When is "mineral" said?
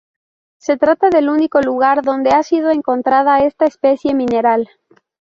4.15-4.67